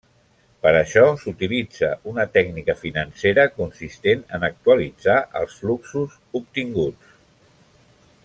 Per 0.65 0.69
això 0.77 1.01
s'utilitza 1.23 1.89
una 2.11 2.25
tècnica 2.37 2.75
financera 2.79 3.45
consistent 3.59 4.25
en 4.37 4.47
actualitzar 4.49 5.17
els 5.41 5.61
fluxos 5.61 6.17
obtinguts. 6.41 7.13